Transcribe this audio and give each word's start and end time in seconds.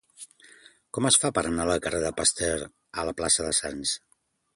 Com 0.97 1.07
es 1.09 1.17
fa 1.23 1.29
per 1.35 1.43
anar 1.49 1.67
del 1.71 1.81
carrer 1.83 1.99
de 2.05 2.11
Pasteur 2.21 2.55
a 3.03 3.05
la 3.09 3.13
plaça 3.21 3.47
de 3.49 3.53
Sants? 3.59 3.93